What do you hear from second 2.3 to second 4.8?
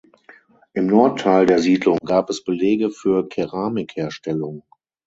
es Belege für Keramikherstellung.